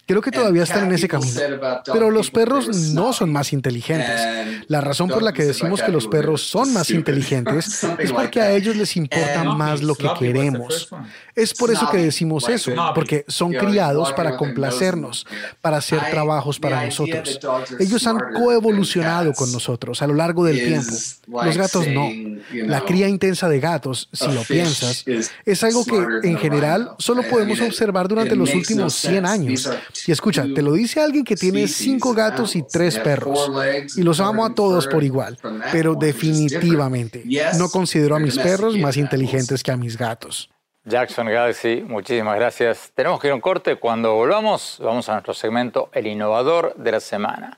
[0.07, 1.39] Creo que todavía están en ese camino.
[1.85, 4.21] Pero los perros no son más inteligentes.
[4.67, 8.51] La razón por la que decimos que los perros son más inteligentes es porque a
[8.51, 10.89] ellos les importa más lo que queremos.
[11.35, 15.25] Es por eso que decimos eso, porque son criados para complacernos,
[15.61, 17.39] para hacer trabajos para nosotros.
[17.79, 20.93] Ellos han coevolucionado con nosotros a lo largo del tiempo.
[21.27, 22.09] Los gatos no.
[22.53, 25.03] La cría intensa de gatos, si lo piensas,
[25.45, 29.69] es algo que en general solo podemos observar durante los últimos 100 años.
[30.07, 33.51] Y escucha, te lo dice alguien que tiene cinco gatos y tres perros.
[33.95, 35.37] Y los amo a todos por igual.
[35.71, 37.23] Pero definitivamente
[37.57, 40.49] no considero a mis perros más inteligentes que a mis gatos.
[40.87, 42.91] Jackson Galaxy, muchísimas gracias.
[42.93, 43.77] Tenemos que ir a un corte.
[43.77, 47.57] Cuando volvamos, vamos a nuestro segmento El Innovador de la Semana.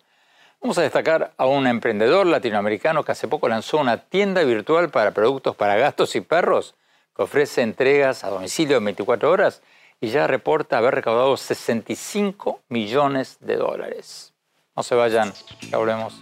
[0.61, 5.11] Vamos a destacar a un emprendedor latinoamericano que hace poco lanzó una tienda virtual para
[5.11, 6.73] productos para gatos y perros
[7.15, 9.61] que ofrece entregas a domicilio en 24 horas
[9.99, 14.33] y ya reporta haber recaudado 65 millones de dólares.
[14.75, 15.33] No se vayan,
[15.69, 16.21] ya volvemos.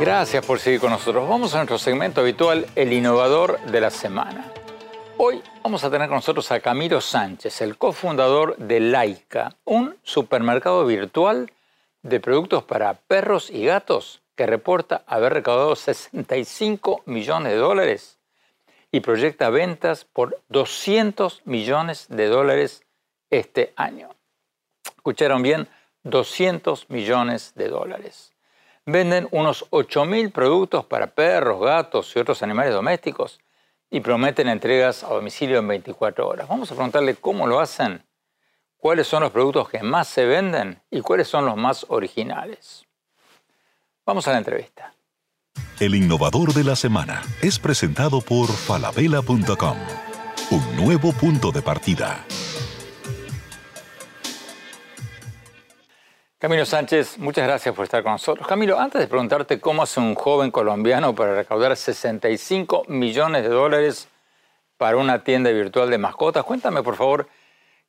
[0.00, 1.28] Gracias por seguir con nosotros.
[1.28, 4.52] Vamos a nuestro segmento habitual, el innovador de la semana.
[5.18, 10.86] Hoy vamos a tener con nosotros a Camilo Sánchez, el cofundador de Laika, un supermercado
[10.86, 11.52] virtual
[12.02, 18.18] de productos para perros y gatos que reporta haber recaudado 65 millones de dólares
[18.90, 22.82] y proyecta ventas por 200 millones de dólares
[23.30, 24.10] este año.
[24.84, 25.68] Escucharon bien,
[26.04, 28.32] 200 millones de dólares.
[28.86, 33.38] Venden unos 8.000 productos para perros, gatos y otros animales domésticos
[33.92, 36.48] y prometen entregas a domicilio en 24 horas.
[36.48, 38.02] Vamos a preguntarle cómo lo hacen,
[38.78, 42.86] cuáles son los productos que más se venden y cuáles son los más originales.
[44.06, 44.94] Vamos a la entrevista.
[45.78, 49.76] El innovador de la semana es presentado por falabella.com.
[50.50, 52.24] Un nuevo punto de partida.
[56.42, 58.48] Camilo Sánchez, muchas gracias por estar con nosotros.
[58.48, 64.08] Camilo, antes de preguntarte cómo hace un joven colombiano para recaudar 65 millones de dólares
[64.76, 67.28] para una tienda virtual de mascotas, cuéntame por favor,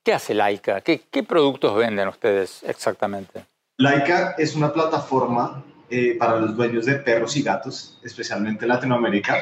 [0.03, 0.81] ¿qué hace Laika?
[0.81, 3.43] ¿Qué, productos venden ustedes exactamente?
[3.77, 9.35] Laika es una plataforma eh, para los dueños de perros y gatos, especialmente en Latinoamérica,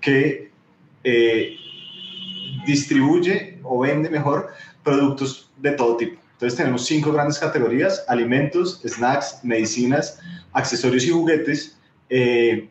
[0.00, 0.50] que
[1.04, 1.56] eh,
[2.66, 6.25] distribuye o vende mejor productos de todo tipo.
[6.36, 10.20] Entonces tenemos cinco grandes categorías, alimentos, snacks, medicinas,
[10.52, 11.78] accesorios y juguetes.
[12.10, 12.68] Eh,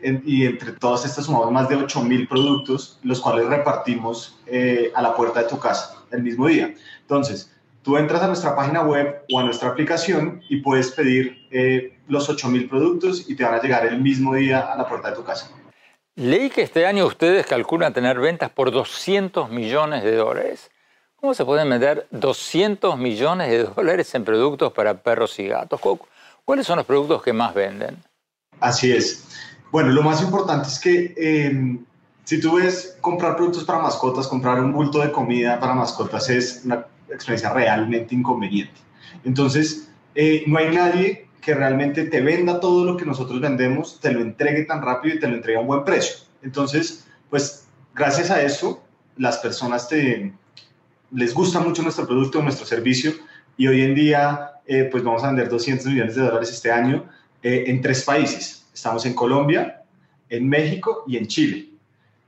[0.00, 5.12] y entre todas estas sumamos más de 8.000 productos, los cuales repartimos eh, a la
[5.16, 6.72] puerta de tu casa el mismo día.
[7.00, 11.98] Entonces, tú entras a nuestra página web o a nuestra aplicación y puedes pedir eh,
[12.06, 15.16] los 8.000 productos y te van a llegar el mismo día a la puerta de
[15.16, 15.50] tu casa.
[16.14, 20.70] Leí que este año ustedes calculan tener ventas por 200 millones de dólares.
[21.20, 25.80] ¿Cómo se pueden vender 200 millones de dólares en productos para perros y gatos?
[26.44, 27.96] ¿Cuáles son los productos que más venden?
[28.60, 29.24] Así es.
[29.72, 31.84] Bueno, lo más importante es que em,
[32.22, 36.62] si tú ves comprar productos para mascotas, comprar un bulto de comida para mascotas es
[36.64, 38.80] una experiencia realmente inconveniente.
[39.24, 44.12] Entonces, eh, no hay nadie que realmente te venda todo lo que nosotros vendemos, te
[44.12, 46.18] lo entregue tan rápido y te lo entregue a un buen precio.
[46.42, 48.84] Entonces, pues gracias a eso,
[49.16, 50.32] las personas te,
[51.10, 53.12] les gusta mucho nuestro producto, nuestro servicio
[53.56, 57.08] y hoy en día eh, pues vamos a vender 200 millones de dólares este año
[57.42, 58.66] eh, en tres países.
[58.72, 59.82] Estamos en Colombia,
[60.28, 61.70] en México y en Chile.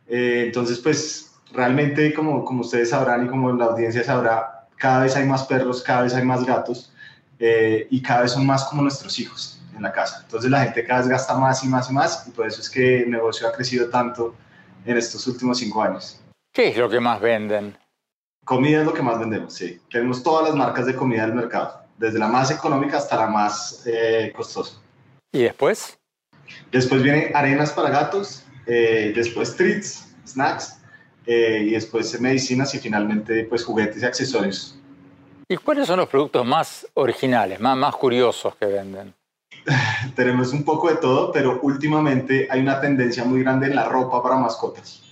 [0.09, 5.15] Eh, entonces pues realmente como, como ustedes sabrán y como la audiencia sabrá, cada vez
[5.17, 6.93] hay más perros, cada vez hay más gatos
[7.39, 10.21] y cada vez son más como nuestros hijos en la casa.
[10.25, 12.69] Entonces la gente cada vez gasta más y más y más y por eso es
[12.69, 14.35] que el negocio ha crecido tanto
[14.85, 16.21] en estos últimos cinco años.
[16.53, 17.77] ¿Qué es lo que más venden?
[18.45, 19.81] Comida es lo que más vendemos, sí.
[19.91, 23.83] Tenemos todas las marcas de comida del mercado, desde la más económica hasta la más
[23.87, 24.81] eh, costosa.
[25.33, 25.99] ¿Y después?
[26.73, 30.81] Después viene arenas para gatos, eh, después treats, snacks,
[31.27, 34.77] eh, y después medicinas y finalmente pues juguetes y accesorios.
[35.49, 39.15] ¿Y cuáles son los productos más originales, más, más curiosos que venden?
[40.17, 44.23] Tenemos un poco de todo, pero últimamente hay una tendencia muy grande en la ropa
[44.23, 45.03] para mascotas.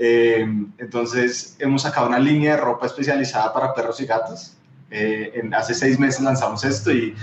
[0.00, 0.46] Eh,
[0.78, 4.56] entonces, hemos sacado una línea de ropa especializada para perros y gatos.
[4.90, 7.16] Eh, en, hace seis meses lanzamos esto y,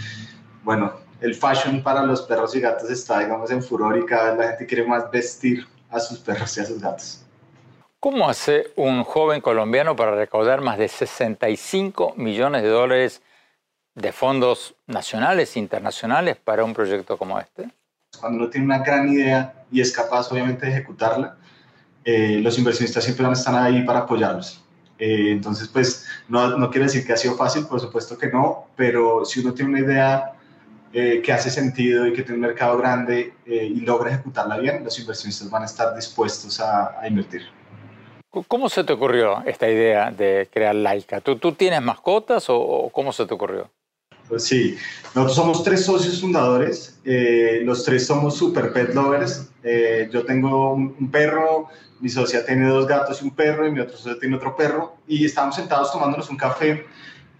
[0.61, 4.37] bueno, el fashion para los perros y gatos está, digamos, en furor y cada vez
[4.37, 7.21] la gente quiere más vestir a sus perros y a sus gatos.
[8.01, 13.21] ¿Cómo hace un joven colombiano para recaudar más de 65 millones de dólares
[13.95, 17.69] de fondos nacionales e internacionales para un proyecto como este?
[18.19, 21.37] Cuando uno tiene una gran idea y es capaz, obviamente, de ejecutarla,
[22.07, 24.63] eh, los inversionistas siempre van a estar ahí para apoyarlos.
[24.99, 28.67] Eh, entonces, pues, no, no, quiere decir que ha sido fácil, por supuesto que no,
[28.75, 30.33] pero si uno tiene una idea
[30.93, 34.97] eh, que hace sentido y que tiene un mercado grande y logra ejecutarla bien, los
[34.99, 37.41] inversionistas van a estar dispuestos a, invertir.
[38.47, 41.21] ¿Cómo se te ocurrió esta idea de crear Laika?
[41.21, 43.69] ¿Tú, tú tienes mascotas o, cómo se te ocurrió?
[44.27, 44.77] Pues sí,
[45.13, 49.49] nosotros somos tres socios fundadores, los tres somos super pet lovers.
[50.11, 53.97] yo tengo un perro, mi socia tiene dos gatos y un perro y mi otro
[53.97, 56.85] socio tiene otro perro y estábamos sentados tomándonos un café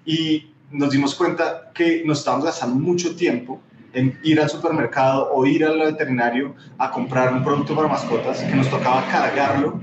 [0.06, 3.62] y nos dimos cuenta que nos estábamos gastando mucho tiempo
[3.94, 8.56] en ir al supermercado o ir al veterinario a comprar un producto para mascotas que
[8.56, 9.82] nos tocaba cargarlo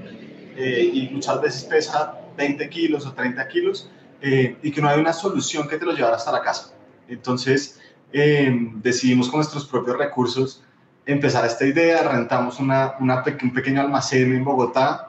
[0.57, 5.01] eh, y muchas veces pesa 20 kilos o 30 kilos eh, y que no hay
[5.01, 6.75] una solución que te lo llevara hasta la casa.
[7.09, 7.81] Entonces
[8.13, 10.63] eh, decidimos con nuestros propios recursos
[11.07, 15.09] empezar esta idea, rentamos una, una un pequeño almacén en Bogotá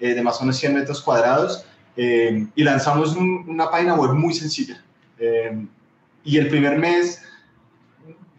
[0.00, 4.34] eh, de más o menos 100 metros cuadrados eh, y lanzamos una página web muy
[4.34, 4.82] sencilla.
[5.18, 5.66] Eh,
[6.24, 7.22] y el primer mes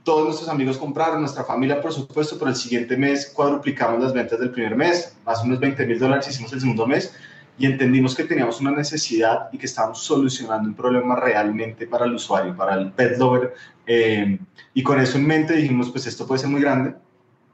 [0.04, 4.40] todos nuestros amigos compraron, nuestra familia por supuesto, pero el siguiente mes cuadruplicamos las ventas
[4.40, 7.14] del primer mes, más o menos 20 mil dólares hicimos el segundo mes
[7.58, 12.14] y entendimos que teníamos una necesidad y que estábamos solucionando un problema realmente para el
[12.14, 13.54] usuario, para el pet lover.
[13.88, 14.38] Eh,
[14.74, 16.96] y con eso en mente dijimos, pues esto puede ser muy grande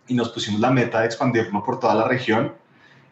[0.07, 2.53] y nos pusimos la meta de expandirlo por toda la región.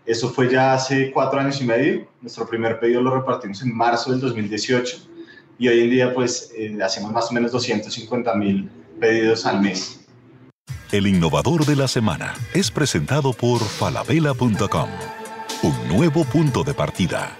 [0.05, 2.07] Eso fue ya hace cuatro años y medio.
[2.21, 4.97] Nuestro primer pedido lo repartimos en marzo del 2018
[5.59, 8.69] y hoy en día pues eh, hacemos más o menos 250 mil
[8.99, 10.07] pedidos al mes.
[10.91, 15.18] El innovador de la semana es presentado por falabella.com
[15.61, 17.37] un nuevo punto de partida.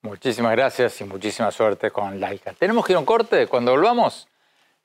[0.00, 2.54] Muchísimas gracias y muchísima suerte con Laika.
[2.54, 3.46] Tenemos que ir a un corte.
[3.46, 4.26] Cuando volvamos,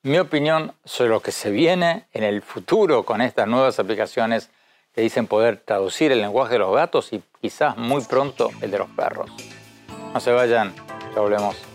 [0.04, 4.50] mi opinión sobre lo que se viene en el futuro con estas nuevas aplicaciones
[4.94, 8.80] que dicen poder traducir el lenguaje de los gatos y quizás muy pronto el de
[8.80, 9.32] los perros.
[10.14, 10.74] No se vayan,
[11.14, 11.75] ya volvemos.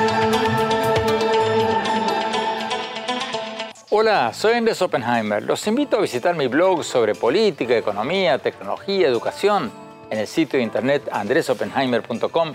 [3.93, 5.43] Hola, soy Andrés Oppenheimer.
[5.43, 9.69] Los invito a visitar mi blog sobre política, economía, tecnología, educación
[10.09, 12.53] en el sitio de internet andresoppenheimer.com.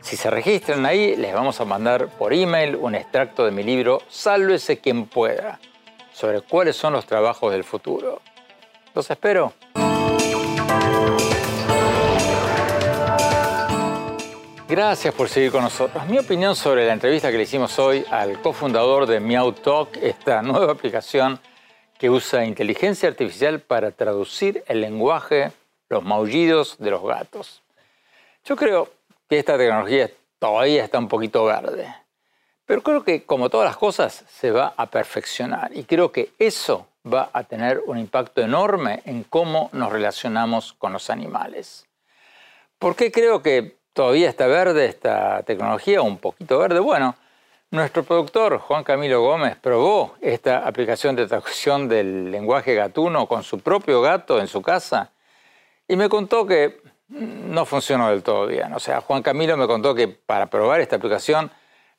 [0.00, 4.00] Si se registran ahí, les vamos a mandar por email un extracto de mi libro
[4.08, 5.60] Sálvese quien pueda,
[6.10, 8.22] sobre cuáles son los trabajos del futuro.
[8.94, 9.52] Los espero.
[14.68, 16.06] Gracias por seguir con nosotros.
[16.08, 20.72] Mi opinión sobre la entrevista que le hicimos hoy al cofundador de MeowTalk, esta nueva
[20.72, 21.40] aplicación
[21.98, 25.52] que usa inteligencia artificial para traducir el lenguaje,
[25.88, 27.62] los maullidos de los gatos.
[28.44, 28.90] Yo creo
[29.26, 31.94] que esta tecnología todavía está un poquito verde,
[32.66, 36.86] pero creo que como todas las cosas se va a perfeccionar y creo que eso
[37.10, 41.86] va a tener un impacto enorme en cómo nos relacionamos con los animales.
[42.78, 46.80] ¿Por qué creo que todavía está verde esta tecnología, un poquito verde.
[46.80, 47.16] Bueno,
[47.70, 53.60] nuestro productor Juan Camilo Gómez probó esta aplicación de traducción del lenguaje gatuno con su
[53.60, 55.12] propio gato en su casa
[55.86, 58.72] y me contó que no funcionó del todo bien.
[58.72, 61.50] O sea, Juan Camilo me contó que para probar esta aplicación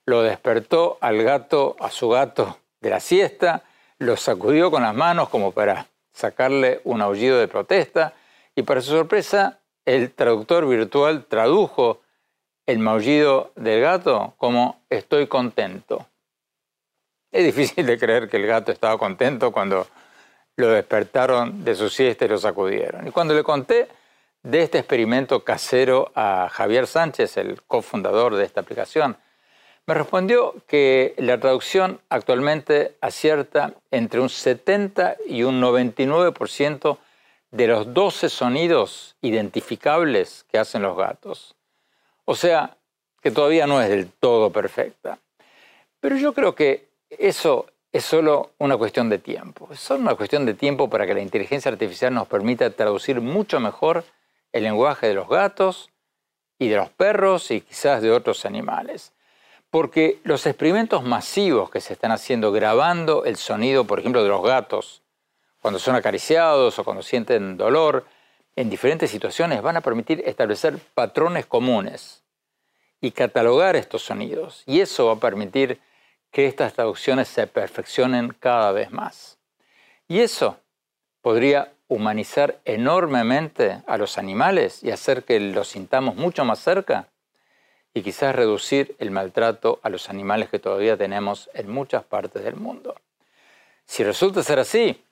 [0.06, 3.64] lo despertó al gato, a su gato de la siesta,
[3.98, 8.14] lo sacudió con las manos como para sacarle un aullido de protesta
[8.56, 9.60] y para su sorpresa
[9.90, 12.02] el traductor virtual tradujo
[12.68, 16.06] el maullido del gato como estoy contento.
[17.32, 19.88] Es difícil de creer que el gato estaba contento cuando
[20.58, 23.08] lo despertaron de su siesta y lo sacudieron.
[23.08, 23.88] Y cuando le conté
[24.44, 29.18] de este experimento casero a Javier Sánchez, el cofundador de esta aplicación,
[29.88, 37.00] me respondió que la traducción actualmente acierta entre un 70 y un 99%
[37.52, 41.56] de los 12 sonidos identificables que hacen los gatos.
[42.26, 42.78] O sea,
[43.22, 45.20] que todavía no es del todo perfecta.
[46.00, 49.68] Pero yo creo que eso es solo una cuestión de tiempo.
[49.72, 53.60] Es solo una cuestión de tiempo para que la inteligencia artificial nos permita traducir mucho
[53.60, 54.04] mejor
[54.52, 55.90] el lenguaje de los gatos
[56.60, 59.14] y de los perros y quizás de otros animales.
[59.70, 64.44] Porque los experimentos masivos que se están haciendo grabando el sonido, por ejemplo, de los
[64.44, 64.99] gatos
[65.62, 68.06] cuando son acariciados o cuando sienten dolor,
[68.56, 72.24] en diferentes situaciones van a permitir establecer patrones comunes
[73.02, 74.64] y catalogar estos sonidos.
[74.66, 75.80] Y eso va a permitir
[76.32, 79.38] que estas traducciones se perfeccionen cada vez más.
[80.08, 80.58] Y eso
[81.22, 87.08] podría humanizar enormemente a los animales y hacer que los sintamos mucho más cerca
[87.94, 92.56] y quizás reducir el maltrato a los animales que todavía tenemos en muchas partes del
[92.56, 92.96] mundo.
[93.86, 95.04] Si resulta ser así,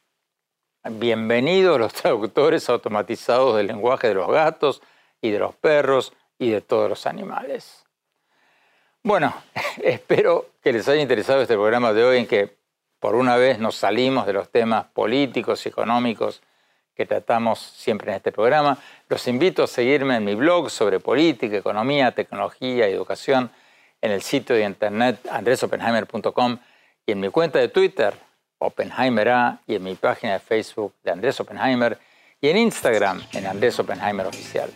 [0.89, 4.81] Bienvenidos los traductores automatizados del lenguaje de los gatos
[5.21, 7.83] y de los perros y de todos los animales.
[9.03, 9.33] Bueno,
[9.83, 12.55] espero que les haya interesado este programa de hoy en que
[12.99, 16.41] por una vez nos salimos de los temas políticos y económicos
[16.95, 18.77] que tratamos siempre en este programa.
[19.09, 23.51] Los invito a seguirme en mi blog sobre política, economía, tecnología y educación
[24.01, 26.59] en el sitio de internet andresopenheimer.com
[27.05, 28.13] y en mi cuenta de Twitter,
[28.59, 31.97] Oppenheimer A y en mi página de Facebook de Andrés Oppenheimer
[32.41, 34.69] y en Instagram en Andrés Oppenheimer Oficial.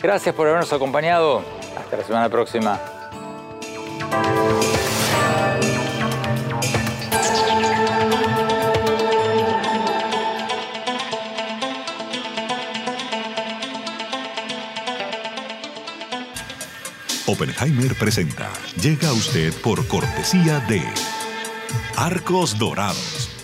[0.00, 1.42] Gracias por habernos acompañado.
[1.76, 2.80] Hasta la semana próxima.
[17.26, 18.48] Oppenheimer presenta.
[18.80, 20.82] Llega a usted por cortesía de
[21.96, 23.36] Arcos Dorados.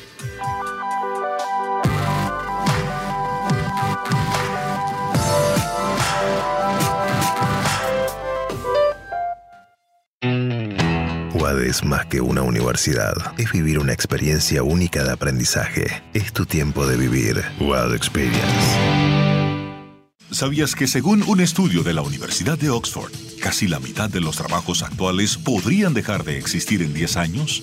[11.73, 13.15] Es más que una universidad.
[13.39, 16.03] Es vivir una experiencia única de aprendizaje.
[16.13, 17.43] Es tu tiempo de vivir.
[17.61, 18.43] UAD Experience.
[20.31, 24.37] ¿Sabías que según un estudio de la Universidad de Oxford, casi la mitad de los
[24.37, 27.63] trabajos actuales podrían dejar de existir en 10 años?